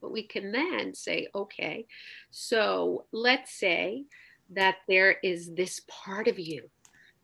But 0.00 0.12
we 0.12 0.22
can 0.22 0.52
then 0.52 0.94
say, 0.94 1.28
okay, 1.34 1.86
so 2.30 3.04
let's 3.12 3.52
say 3.52 4.04
that 4.50 4.76
there 4.88 5.16
is 5.22 5.54
this 5.54 5.82
part 5.88 6.26
of 6.26 6.38
you 6.38 6.68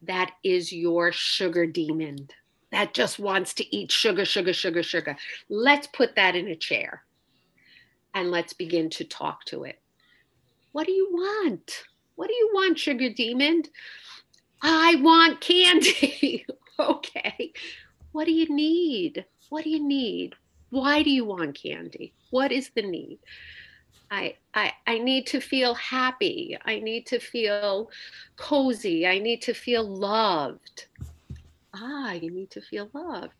that 0.02 0.32
is 0.44 0.72
your 0.72 1.10
sugar 1.10 1.66
demon 1.66 2.28
that 2.72 2.92
just 2.92 3.18
wants 3.18 3.54
to 3.54 3.76
eat 3.76 3.90
sugar, 3.90 4.24
sugar, 4.24 4.52
sugar, 4.52 4.82
sugar. 4.82 5.16
Let's 5.48 5.86
put 5.86 6.14
that 6.16 6.34
in 6.34 6.48
a 6.48 6.56
chair 6.56 7.04
and 8.16 8.30
let's 8.30 8.54
begin 8.54 8.88
to 8.88 9.04
talk 9.04 9.44
to 9.44 9.64
it. 9.64 9.78
What 10.72 10.86
do 10.86 10.92
you 10.92 11.08
want? 11.12 11.84
What 12.16 12.28
do 12.28 12.34
you 12.34 12.50
want, 12.54 12.78
sugar 12.78 13.10
demon? 13.10 13.64
I 14.62 14.96
want 14.96 15.42
candy. 15.42 16.46
okay. 16.80 17.52
What 18.12 18.24
do 18.24 18.32
you 18.32 18.48
need? 18.48 19.26
What 19.50 19.64
do 19.64 19.70
you 19.70 19.86
need? 19.86 20.34
Why 20.70 21.02
do 21.02 21.10
you 21.10 21.26
want 21.26 21.60
candy? 21.62 22.14
What 22.30 22.52
is 22.52 22.70
the 22.74 22.82
need? 22.82 23.18
I, 24.10 24.36
I, 24.54 24.72
I 24.86 24.98
need 24.98 25.26
to 25.26 25.40
feel 25.40 25.74
happy. 25.74 26.56
I 26.64 26.80
need 26.80 27.04
to 27.08 27.18
feel 27.18 27.90
cozy. 28.36 29.06
I 29.06 29.18
need 29.18 29.42
to 29.42 29.52
feel 29.52 29.86
loved. 29.86 30.86
Ah, 31.74 32.12
you 32.12 32.30
need 32.30 32.50
to 32.52 32.62
feel 32.62 32.88
loved. 32.94 33.34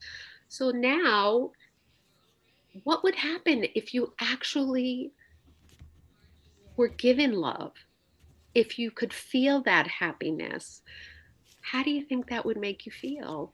So 0.48 0.70
now 0.70 1.52
what 2.84 3.02
would 3.04 3.14
happen 3.14 3.66
if 3.74 3.94
you 3.94 4.12
actually 4.20 5.12
were 6.76 6.88
given 6.88 7.32
love? 7.32 7.72
If 8.54 8.78
you 8.78 8.90
could 8.90 9.12
feel 9.12 9.62
that 9.62 9.86
happiness, 9.86 10.82
how 11.60 11.82
do 11.82 11.90
you 11.90 12.02
think 12.02 12.28
that 12.28 12.44
would 12.44 12.56
make 12.56 12.86
you 12.86 12.92
feel? 12.92 13.52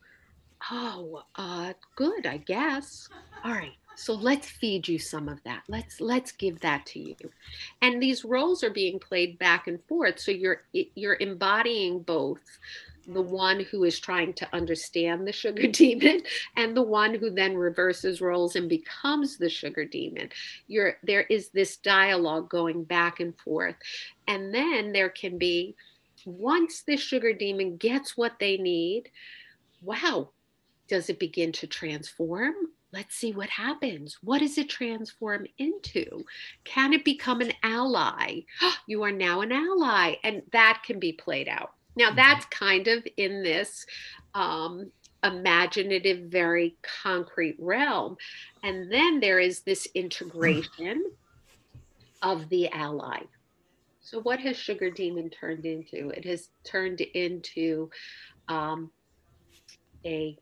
Oh, 0.70 1.22
uh, 1.34 1.72
good, 1.96 2.26
I 2.26 2.36
guess. 2.38 3.08
All 3.44 3.52
right. 3.52 3.72
So 3.96 4.14
let's 4.14 4.48
feed 4.48 4.88
you 4.88 4.98
some 4.98 5.28
of 5.28 5.42
that. 5.44 5.62
Let's 5.68 6.00
let's 6.00 6.32
give 6.32 6.60
that 6.60 6.86
to 6.86 6.98
you. 6.98 7.16
And 7.82 8.02
these 8.02 8.24
roles 8.24 8.64
are 8.64 8.70
being 8.70 8.98
played 8.98 9.38
back 9.38 9.66
and 9.66 9.78
forth. 9.86 10.18
So 10.18 10.30
you're 10.30 10.62
you're 10.72 11.18
embodying 11.20 12.00
both 12.00 12.40
the 13.08 13.22
one 13.22 13.60
who 13.70 13.84
is 13.84 13.98
trying 13.98 14.32
to 14.34 14.48
understand 14.52 15.26
the 15.26 15.32
sugar 15.32 15.66
demon 15.72 16.22
and 16.56 16.76
the 16.76 16.82
one 16.82 17.14
who 17.14 17.30
then 17.30 17.56
reverses 17.56 18.20
roles 18.20 18.56
and 18.56 18.68
becomes 18.68 19.38
the 19.38 19.48
sugar 19.48 19.84
demon 19.84 20.28
you're 20.66 20.96
there 21.02 21.22
is 21.22 21.48
this 21.50 21.76
dialogue 21.78 22.48
going 22.48 22.84
back 22.84 23.20
and 23.20 23.36
forth 23.38 23.76
and 24.28 24.54
then 24.54 24.92
there 24.92 25.10
can 25.10 25.38
be 25.38 25.74
once 26.24 26.82
the 26.86 26.96
sugar 26.96 27.32
demon 27.32 27.76
gets 27.76 28.16
what 28.16 28.38
they 28.38 28.56
need 28.56 29.10
wow 29.82 30.28
does 30.88 31.08
it 31.08 31.18
begin 31.18 31.50
to 31.50 31.66
transform 31.66 32.54
let's 32.92 33.16
see 33.16 33.32
what 33.32 33.48
happens. 33.48 34.18
What 34.22 34.40
does 34.40 34.58
it 34.58 34.68
transform 34.68 35.46
into? 35.58 36.24
Can 36.64 36.92
it 36.92 37.04
become 37.04 37.40
an 37.40 37.52
ally? 37.62 38.40
You 38.86 39.02
are 39.04 39.12
now 39.12 39.40
an 39.40 39.52
ally, 39.52 40.16
and 40.22 40.42
that 40.52 40.82
can 40.84 40.98
be 40.98 41.12
played 41.12 41.48
out. 41.48 41.72
Now, 41.96 42.12
that's 42.14 42.44
kind 42.46 42.88
of 42.88 43.06
in 43.16 43.42
this 43.42 43.86
um, 44.34 44.90
imaginative, 45.22 46.30
very 46.30 46.76
concrete 47.02 47.56
realm. 47.58 48.16
And 48.62 48.90
then 48.90 49.20
there 49.20 49.38
is 49.38 49.60
this 49.60 49.86
integration 49.94 51.04
of 52.22 52.48
the 52.48 52.68
ally. 52.68 53.20
So, 54.00 54.20
what 54.20 54.40
has 54.40 54.56
Sugar 54.56 54.90
Demon 54.90 55.30
turned 55.30 55.64
into? 55.64 56.10
It 56.10 56.24
has 56.24 56.48
turned 56.64 57.00
into 57.00 57.90
um, 58.48 58.90
a, 60.04 60.36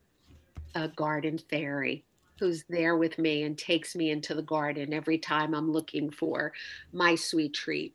a 0.75 0.89
garden 0.89 1.39
fairy 1.39 2.05
who's 2.41 2.65
there 2.69 2.97
with 2.97 3.19
me 3.19 3.45
and 3.45 3.57
takes 3.57 3.95
me 3.95 4.11
into 4.11 4.35
the 4.35 4.43
garden 4.43 4.93
every 4.93 5.19
time 5.19 5.55
I'm 5.55 5.71
looking 5.71 6.11
for 6.11 6.53
my 6.93 7.15
sweet 7.15 7.55
treat. 7.55 7.95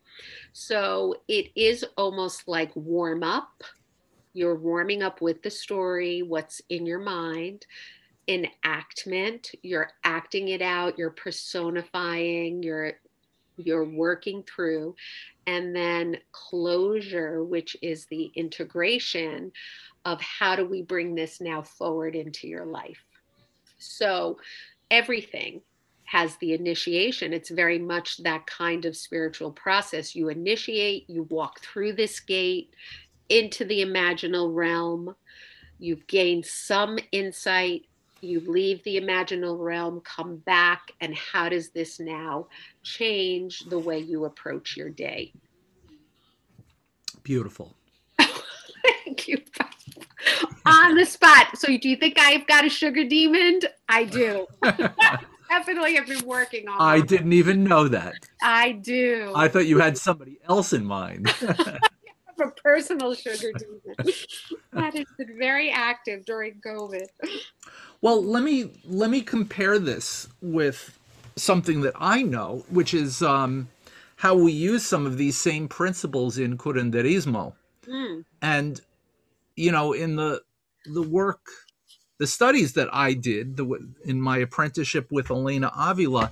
So, 0.53 1.15
it 1.27 1.51
is 1.55 1.83
almost 1.97 2.47
like 2.47 2.71
warm 2.75 3.23
up 3.23 3.63
you're 4.35 4.55
warming 4.55 5.01
up 5.01 5.21
with 5.21 5.41
the 5.43 5.49
story, 5.49 6.21
what's 6.21 6.61
in 6.69 6.85
your 6.85 6.99
mind. 6.99 7.65
Enactment, 8.27 9.51
you're 9.63 9.91
acting 10.03 10.49
it 10.49 10.61
out, 10.61 10.97
you're 10.97 11.11
personifying, 11.11 12.61
you're 12.61 12.93
you're 13.57 13.85
working 13.85 14.43
through 14.43 14.93
and 15.47 15.73
then 15.73 16.17
closure 16.33 17.41
which 17.41 17.77
is 17.81 18.05
the 18.07 18.29
integration 18.35 19.49
of 20.03 20.19
how 20.19 20.57
do 20.57 20.65
we 20.65 20.81
bring 20.81 21.15
this 21.15 21.39
now 21.39 21.61
forward 21.61 22.17
into 22.17 22.49
your 22.49 22.65
life 22.65 23.05
so 23.77 24.37
everything 24.91 25.61
has 26.03 26.35
the 26.37 26.53
initiation 26.53 27.33
it's 27.33 27.49
very 27.49 27.79
much 27.79 28.17
that 28.17 28.45
kind 28.45 28.85
of 28.85 28.95
spiritual 28.95 29.51
process 29.51 30.15
you 30.15 30.29
initiate 30.29 31.09
you 31.09 31.23
walk 31.23 31.59
through 31.61 31.91
this 31.93 32.19
gate 32.19 32.73
into 33.29 33.65
the 33.65 33.81
imaginal 33.81 34.53
realm. 34.53 35.15
You've 35.79 36.07
gained 36.07 36.45
some 36.45 36.97
insight. 37.11 37.83
You 38.21 38.39
leave 38.39 38.83
the 38.83 38.99
imaginal 38.99 39.59
realm, 39.59 40.01
come 40.01 40.37
back, 40.37 40.91
and 41.01 41.15
how 41.15 41.49
does 41.49 41.69
this 41.69 41.99
now 41.99 42.47
change 42.81 43.59
the 43.69 43.77
way 43.77 43.99
you 43.99 44.25
approach 44.25 44.77
your 44.77 44.89
day? 44.89 45.33
Beautiful. 47.23 47.75
On 50.65 50.95
the 50.95 51.05
spot. 51.05 51.57
So, 51.57 51.77
do 51.77 51.89
you 51.89 51.95
think 51.95 52.19
I've 52.19 52.47
got 52.47 52.65
a 52.65 52.69
sugar 52.69 53.03
demon? 53.03 53.61
I 53.87 54.05
do. 54.05 54.47
Definitely 55.49 55.95
have 55.95 56.07
been 56.07 56.25
working 56.25 56.67
on. 56.67 56.81
I 56.81 57.01
didn't 57.01 57.33
even 57.33 57.63
know 57.63 57.87
that. 57.87 58.15
I 58.41 58.71
do. 58.71 59.31
I 59.35 59.47
thought 59.47 59.67
you 59.67 59.77
had 59.77 59.97
somebody 59.97 60.39
else 60.49 60.73
in 60.73 60.83
mind. 60.85 61.31
a 62.39 62.51
personal 62.61 63.13
sugar 63.13 63.51
demon 63.57 63.81
that 64.73 64.93
has 64.95 65.05
been 65.17 65.37
very 65.37 65.71
active 65.71 66.25
during 66.25 66.61
COVID. 66.65 67.07
Well, 68.01 68.23
let 68.23 68.43
me 68.43 68.71
let 68.85 69.09
me 69.09 69.21
compare 69.21 69.79
this 69.79 70.27
with 70.41 70.97
something 71.35 71.81
that 71.81 71.93
I 71.95 72.21
know, 72.23 72.65
which 72.69 72.93
is 72.93 73.21
um, 73.21 73.69
how 74.17 74.35
we 74.35 74.51
use 74.51 74.85
some 74.85 75.05
of 75.05 75.17
these 75.17 75.37
same 75.37 75.67
principles 75.67 76.37
in 76.37 76.57
curanderismo. 76.57 77.53
Mm. 77.87 78.25
And 78.41 78.81
you 79.55 79.71
know, 79.71 79.93
in 79.93 80.15
the 80.15 80.41
the 80.93 81.01
work, 81.01 81.45
the 82.19 82.27
studies 82.27 82.73
that 82.73 82.89
I 82.93 83.13
did 83.13 83.57
the, 83.57 83.93
in 84.03 84.21
my 84.21 84.37
apprenticeship 84.37 85.07
with 85.11 85.29
Elena 85.29 85.71
Avila, 85.77 86.31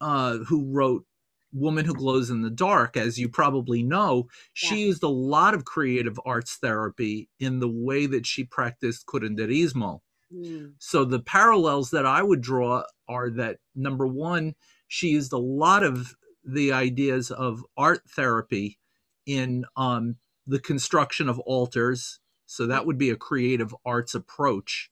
uh, 0.00 0.38
who 0.38 0.70
wrote 0.72 1.04
Woman 1.52 1.84
Who 1.84 1.94
Glows 1.94 2.30
in 2.30 2.42
the 2.42 2.50
Dark, 2.50 2.96
as 2.96 3.18
you 3.18 3.28
probably 3.28 3.82
know, 3.82 4.28
she 4.52 4.80
yeah. 4.80 4.86
used 4.86 5.02
a 5.02 5.08
lot 5.08 5.54
of 5.54 5.64
creative 5.64 6.18
arts 6.24 6.56
therapy 6.56 7.28
in 7.38 7.60
the 7.60 7.68
way 7.68 8.06
that 8.06 8.26
she 8.26 8.44
practiced 8.44 9.06
curanderismo. 9.06 10.00
Mm. 10.34 10.72
So 10.78 11.04
the 11.04 11.20
parallels 11.20 11.90
that 11.90 12.06
I 12.06 12.22
would 12.22 12.40
draw 12.40 12.84
are 13.08 13.30
that 13.30 13.58
number 13.74 14.06
one, 14.06 14.54
she 14.88 15.08
used 15.08 15.32
a 15.32 15.38
lot 15.38 15.82
of 15.82 16.14
the 16.44 16.72
ideas 16.72 17.30
of 17.30 17.64
art 17.76 18.02
therapy 18.08 18.78
in 19.26 19.64
um, 19.76 20.16
the 20.46 20.58
construction 20.58 21.28
of 21.28 21.38
altars. 21.40 22.18
So 22.52 22.66
that 22.66 22.84
would 22.84 22.98
be 22.98 23.08
a 23.08 23.16
creative 23.16 23.74
arts 23.86 24.14
approach. 24.14 24.90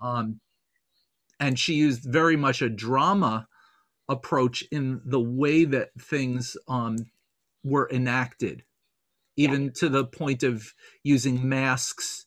Um, 0.00 0.40
and 1.38 1.58
she 1.58 1.74
used 1.74 2.02
very 2.02 2.34
much 2.34 2.62
a 2.62 2.70
drama 2.70 3.46
approach 4.08 4.64
in 4.72 5.02
the 5.04 5.20
way 5.20 5.66
that 5.66 5.90
things 6.00 6.56
um, 6.66 6.96
were 7.62 7.90
enacted, 7.92 8.64
even 9.36 9.64
yeah. 9.64 9.70
to 9.76 9.88
the 9.90 10.06
point 10.06 10.42
of 10.42 10.72
using 11.02 11.46
masks 11.46 12.24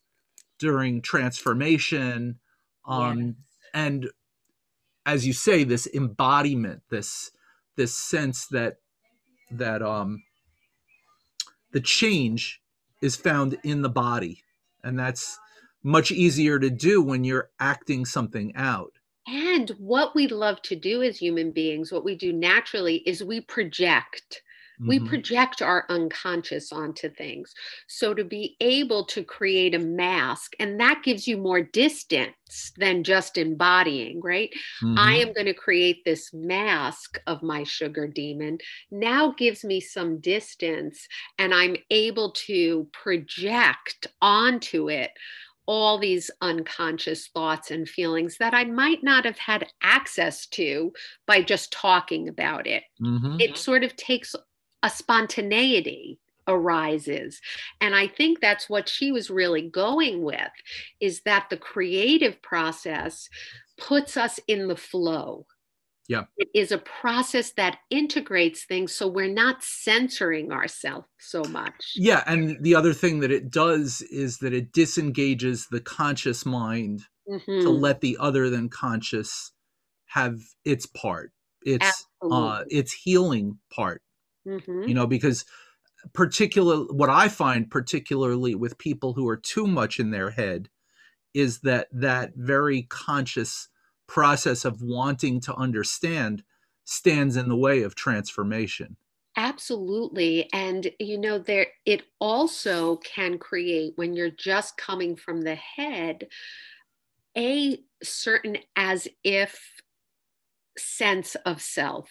during 0.60 1.02
transformation. 1.02 2.40
Um, 2.86 3.20
yeah. 3.20 3.32
And 3.74 4.10
as 5.08 5.26
you 5.26 5.34
say, 5.34 5.64
this 5.64 5.88
embodiment, 5.92 6.84
this 6.92 7.32
this 7.78 7.98
sense 7.98 8.46
that 8.48 8.76
that 9.50 9.82
um, 9.82 10.22
the 11.72 11.82
change 11.82 12.62
is 13.02 13.16
found 13.16 13.58
in 13.64 13.82
the 13.82 13.90
body, 13.90 14.44
and 14.84 14.98
that's 14.98 15.40
much 15.84 16.12
easier 16.12 16.60
to 16.60 16.70
do 16.70 17.02
when 17.02 17.24
you're 17.24 17.50
acting 17.60 18.06
something 18.06 18.56
out. 18.56 18.94
And 19.28 19.70
what 19.78 20.16
we 20.16 20.28
love 20.28 20.62
to 20.64 20.76
do 20.76 21.02
as 21.04 21.18
human 21.18 21.52
beings, 21.52 21.92
what 21.92 22.04
we 22.04 22.16
do 22.16 22.34
naturally 22.34 22.98
is 22.98 23.24
we 23.24 23.42
project. 23.42 24.42
We 24.88 24.98
mm-hmm. 24.98 25.08
project 25.08 25.62
our 25.62 25.86
unconscious 25.90 26.72
onto 26.72 27.10
things. 27.10 27.54
So 27.88 28.14
to 28.14 28.24
be 28.24 28.56
able 28.60 29.06
to 29.06 29.24
create 29.24 29.76
a 29.76 29.80
mask, 29.80 30.54
and 30.60 30.80
that 30.80 31.04
gives 31.04 31.28
you 31.28 31.38
more 31.38 31.62
distance 31.62 32.72
than 32.78 33.04
just 33.04 33.38
embodying, 33.38 34.22
right? 34.22 34.50
Mm-hmm. 34.84 34.98
I 34.98 35.16
am 35.16 35.34
going 35.34 35.46
to 35.46 35.54
create 35.54 36.04
this 36.04 36.34
mask 36.34 37.20
of 37.28 37.44
my 37.44 37.64
sugar 37.64 38.08
demon, 38.08 38.58
now 38.90 39.32
gives 39.32 39.64
me 39.64 39.80
some 39.80 40.20
distance, 40.20 41.08
and 41.38 41.54
I'm 41.54 41.76
able 41.90 42.32
to 42.48 42.88
project 42.92 44.08
onto 44.22 44.90
it 44.90 45.12
all 45.68 45.98
these 45.98 46.32
unconscious 46.42 47.28
thoughts 47.28 47.72
and 47.72 47.88
feelings 47.88 48.38
that 48.40 48.54
I 48.54 48.66
might 48.66 49.04
not 49.04 49.26
have 49.26 49.38
had 49.38 49.68
access 49.82 50.48
to 50.48 50.92
by 51.28 51.42
just 51.42 51.72
talking 51.72 52.28
about 52.28 52.68
it. 52.68 52.84
Mm-hmm. 53.02 53.38
It 53.40 53.58
sort 53.58 53.84
of 53.84 53.96
takes 53.96 54.36
a 54.84 54.90
spontaneity 54.90 56.20
arises 56.48 57.40
and 57.80 57.96
i 57.96 58.08
think 58.08 58.40
that's 58.40 58.70
what 58.70 58.90
she 58.90 59.12
was 59.12 59.30
really 59.30 59.62
going 59.62 60.24
with 60.24 60.52
is 61.00 61.22
that 61.22 61.48
the 61.50 61.58
creative 61.58 62.42
process 62.42 63.30
puts 63.78 64.18
us 64.18 64.40
in 64.48 64.68
the 64.68 64.76
flow 64.76 65.46
yeah. 66.12 66.24
It 66.36 66.50
is 66.54 66.74
a 66.74 66.78
process 66.78 67.54
that 67.54 67.78
integrates 67.90 68.66
things 68.66 68.94
so 68.94 69.08
we're 69.08 69.32
not 69.32 69.64
censoring 69.64 70.52
ourselves 70.52 71.08
so 71.20 71.42
much. 71.44 71.94
Yeah. 71.96 72.22
And 72.28 72.62
the 72.62 72.76
other 72.76 72.92
thing 72.92 73.22
that 73.22 73.32
it 73.32 73.50
does 73.50 74.02
is 74.12 74.40
that 74.40 74.52
it 74.52 74.74
disengages 74.74 75.68
the 75.72 75.80
conscious 75.80 76.46
mind 76.46 77.04
mm-hmm. 77.30 77.62
to 77.62 77.70
let 77.70 78.02
the 78.02 78.18
other 78.20 78.50
than 78.50 78.68
conscious 78.68 79.54
have 80.08 80.38
its 80.66 80.86
part. 80.86 81.32
It's 81.64 82.08
uh 82.30 82.64
its 82.68 82.92
healing 82.92 83.60
part. 83.74 84.02
Mm-hmm. 84.48 84.84
You 84.84 84.94
know, 84.94 85.08
because 85.08 85.46
particular 86.14 86.78
what 86.92 87.10
I 87.10 87.28
find 87.28 87.70
particularly 87.70 88.56
with 88.56 88.78
people 88.78 89.14
who 89.14 89.28
are 89.28 89.38
too 89.38 89.68
much 89.68 90.00
in 90.00 90.12
their 90.12 90.32
head 90.32 90.70
is 91.34 91.60
that 91.60 91.88
that 91.92 92.32
very 92.36 92.84
conscious 92.84 93.70
process 94.08 94.66
of 94.66 94.82
wanting 94.82 95.40
to 95.42 95.56
understand 95.56 96.44
stands 96.84 97.38
in 97.38 97.48
the 97.48 97.56
way 97.56 97.84
of 97.84 97.96
transformation 97.96 98.98
absolutely 99.38 100.50
and 100.52 100.92
you 101.00 101.18
know 101.18 101.38
there 101.38 101.68
it 101.86 102.04
also 102.20 102.98
can 102.98 103.38
create 103.38 103.94
when 103.96 104.14
you're 104.14 104.30
just 104.30 104.76
coming 104.76 105.16
from 105.16 105.42
the 105.42 105.56
head 105.56 106.28
a 107.38 107.78
certain 108.04 108.58
as 108.76 109.08
if 109.24 109.82
sense 110.78 111.36
of 111.46 111.62
self. 111.62 112.10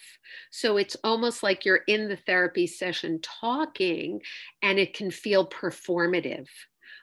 So 0.51 0.77
it's 0.77 0.97
almost 1.03 1.43
like 1.43 1.65
you're 1.65 1.83
in 1.87 2.09
the 2.09 2.17
therapy 2.17 2.67
session 2.67 3.21
talking 3.23 4.21
and 4.63 4.79
it 4.79 4.95
can 4.95 5.11
feel 5.11 5.49
performative. 5.49 6.49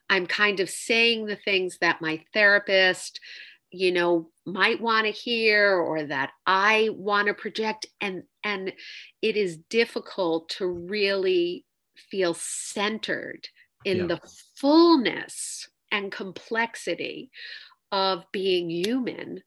I'm 0.09 0.27
kind 0.27 0.59
of 0.59 0.69
saying 0.69 1.25
the 1.25 1.35
things 1.35 1.77
that 1.81 2.01
my 2.01 2.23
therapist 2.33 3.19
you 3.69 3.91
know 3.91 4.29
might 4.45 4.79
want 4.79 5.05
to 5.05 5.11
hear 5.11 5.75
or 5.75 6.03
that 6.03 6.31
i 6.45 6.89
want 6.93 7.27
to 7.27 7.33
project 7.33 7.85
and 7.99 8.23
and 8.43 8.71
it 9.21 9.35
is 9.35 9.57
difficult 9.69 10.47
to 10.47 10.65
really 10.65 11.65
feel 12.09 12.33
centered 12.33 13.47
in 13.83 13.97
yeah. 13.97 14.05
the 14.05 14.21
fullness 14.55 15.67
and 15.91 16.11
complexity 16.11 17.29
of 17.91 18.23
being 18.31 18.69
human 18.69 19.41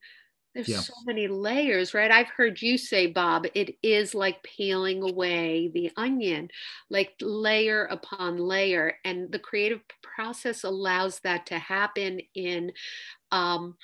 there's 0.53 0.67
yeah. 0.67 0.79
so 0.79 0.93
many 1.05 1.27
layers 1.27 1.93
right 1.93 2.11
i've 2.11 2.29
heard 2.29 2.61
you 2.61 2.77
say 2.77 3.07
bob 3.07 3.45
it 3.55 3.75
is 3.81 4.13
like 4.13 4.43
peeling 4.43 5.01
away 5.01 5.69
the 5.73 5.91
onion 5.97 6.49
like 6.89 7.13
layer 7.21 7.85
upon 7.85 8.37
layer 8.37 8.93
and 9.05 9.31
the 9.31 9.39
creative 9.39 9.81
process 10.01 10.63
allows 10.63 11.19
that 11.19 11.45
to 11.45 11.57
happen 11.57 12.19
in 12.35 12.71
um, 13.31 13.75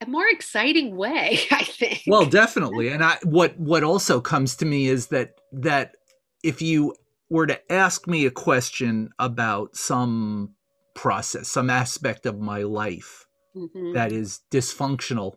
a 0.00 0.06
more 0.06 0.26
exciting 0.28 0.96
way, 0.96 1.40
I 1.50 1.64
think. 1.64 2.02
Well, 2.06 2.26
definitely. 2.26 2.88
And 2.88 3.04
I 3.04 3.18
what 3.22 3.58
what 3.58 3.82
also 3.82 4.20
comes 4.20 4.56
to 4.56 4.66
me 4.66 4.86
is 4.88 5.08
that 5.08 5.34
that 5.52 5.96
if 6.42 6.62
you 6.62 6.94
were 7.30 7.46
to 7.46 7.72
ask 7.72 8.06
me 8.06 8.26
a 8.26 8.30
question 8.30 9.10
about 9.18 9.76
some 9.76 10.54
process, 10.94 11.48
some 11.48 11.70
aspect 11.70 12.26
of 12.26 12.38
my 12.38 12.62
life 12.62 13.26
mm-hmm. 13.56 13.92
that 13.92 14.12
is 14.12 14.40
dysfunctional, 14.50 15.34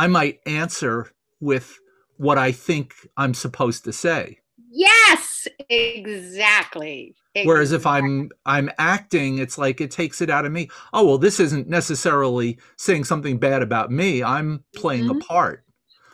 I 0.00 0.06
might 0.06 0.40
answer 0.46 1.12
with 1.40 1.78
what 2.16 2.38
I 2.38 2.52
think 2.52 2.94
I'm 3.18 3.34
supposed 3.34 3.84
to 3.84 3.92
say. 3.92 4.38
Yes, 4.70 5.46
exactly. 5.68 7.14
exactly. 7.34 7.46
Whereas 7.46 7.72
if 7.72 7.86
I'm 7.86 8.30
I'm 8.46 8.70
acting, 8.78 9.36
it's 9.36 9.58
like 9.58 9.78
it 9.82 9.90
takes 9.90 10.22
it 10.22 10.30
out 10.30 10.46
of 10.46 10.52
me. 10.52 10.70
Oh 10.94 11.04
well, 11.04 11.18
this 11.18 11.38
isn't 11.38 11.68
necessarily 11.68 12.58
saying 12.76 13.04
something 13.04 13.36
bad 13.36 13.60
about 13.60 13.90
me. 13.90 14.22
I'm 14.22 14.64
playing 14.74 15.04
mm-hmm. 15.04 15.18
a 15.18 15.24
part. 15.24 15.64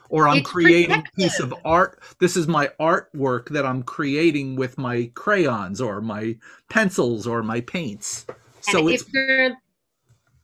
Or 0.09 0.27
I'm 0.27 0.39
it's 0.39 0.51
creating 0.51 0.91
a 0.91 1.05
piece 1.17 1.39
of 1.39 1.55
art. 1.65 2.03
This 2.19 2.37
is 2.37 2.49
my 2.49 2.71
artwork 2.81 3.51
that 3.51 3.65
I'm 3.65 3.85
creating 3.85 4.57
with 4.57 4.79
my 4.79 5.13
crayons 5.15 5.81
or 5.81 6.01
my 6.01 6.37
pencils 6.71 7.25
or 7.25 7.45
my 7.45 7.61
paints. 7.61 8.27
So 8.63 8.89
if 8.89 9.05
you're 9.13 9.57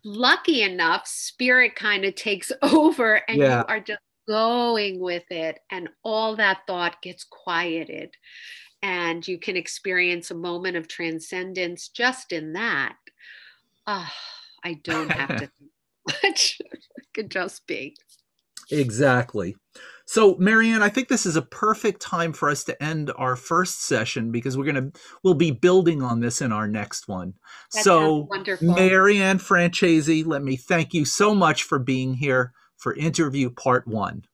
lucky 0.05 0.63
enough, 0.63 1.07
spirit 1.07 1.75
kind 1.77 2.05
of 2.05 2.15
takes 2.15 2.53
over 2.63 3.23
and 3.29 3.39
yeah. 3.39 3.59
you 3.59 3.65
are 3.69 3.81
just 3.81 4.01
going 4.29 5.01
with 5.01 5.25
it 5.31 5.59
and 5.71 5.89
all 6.05 6.37
that 6.37 6.61
thought 6.67 7.03
gets 7.03 7.25
quieted 7.25 8.15
and 8.83 9.27
you 9.27 9.39
can 9.39 9.57
experience 9.57 10.31
a 10.31 10.35
moment 10.35 10.77
of 10.77 10.89
transcendence 10.89 11.89
just 11.89 12.33
in 12.33 12.53
that. 12.53 12.97
Oh, 13.87 14.09
i 14.65 14.75
don't 14.85 15.11
have 15.11 15.39
to 15.39 15.51
think 15.59 16.23
much. 16.23 16.59
It 16.73 17.07
could 17.15 17.31
just 17.31 17.67
be. 17.67 17.97
Exactly 18.71 19.55
so 20.07 20.37
marianne 20.39 20.83
i 20.83 20.89
think 20.89 21.09
this 21.09 21.27
is 21.27 21.37
a 21.37 21.43
perfect 21.43 22.01
time 22.01 22.33
for 22.33 22.49
us 22.49 22.65
to 22.65 22.83
end 22.83 23.11
our 23.17 23.37
first 23.37 23.83
session 23.83 24.31
because 24.31 24.57
we're 24.57 24.71
going 24.71 24.93
to 24.93 25.01
we'll 25.23 25.35
be 25.35 25.51
building 25.51 26.03
on 26.03 26.21
this 26.21 26.41
in 26.41 26.53
our 26.53 26.69
next 26.69 27.09
one 27.09 27.35
that 27.73 27.85
so 27.85 28.29
marianne 28.61 29.39
franchese 29.39 30.27
let 30.27 30.43
me 30.43 30.57
thank 30.57 30.93
you 30.95 31.05
so 31.05 31.35
much 31.35 31.63
for 31.63 31.79
being 31.79 32.15
here 32.15 32.53
for 32.83 32.95
interview 32.95 33.49
part 33.49 33.87
one. 33.87 34.25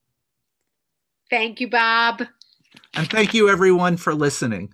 Thank 1.31 1.61
you, 1.61 1.69
Bob. 1.69 2.23
And 2.95 3.09
thank 3.09 3.35
you, 3.35 3.49
everyone, 3.49 3.99
for 3.99 4.15
listening. 4.15 4.73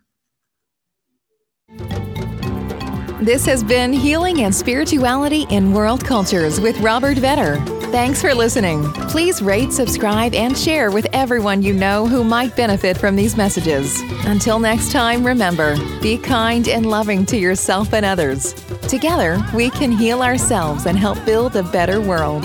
This 3.21 3.45
has 3.47 3.65
been 3.65 3.93
Healing 3.93 4.43
and 4.43 4.55
Spirituality 4.55 5.47
in 5.51 5.73
World 5.73 6.05
Cultures 6.05 6.61
with 6.61 6.79
Robert 6.81 7.17
Vetter. 7.17 7.84
Thanks 7.95 8.21
for 8.21 8.35
listening. 8.35 8.83
Please 9.07 9.41
rate, 9.41 9.73
subscribe, 9.73 10.35
and 10.35 10.59
share 10.59 10.91
with 10.91 11.07
everyone 11.13 11.63
you 11.63 11.73
know 11.73 12.09
who 12.09 12.25
might 12.25 12.57
benefit 12.57 12.99
from 12.99 13.15
these 13.15 13.37
messages. 13.37 14.01
Until 14.27 14.59
next 14.59 14.91
time, 14.91 15.25
remember 15.25 15.77
be 16.03 16.19
kind 16.19 16.67
and 16.67 16.87
loving 16.87 17.25
to 17.27 17.37
yourself 17.37 17.95
and 17.95 18.05
others. 18.05 18.53
Together, 18.89 19.41
we 19.55 19.71
can 19.71 19.93
heal 19.93 20.23
ourselves 20.23 20.87
and 20.87 20.99
help 20.99 21.25
build 21.25 21.55
a 21.55 21.63
better 21.63 22.01
world. 22.01 22.43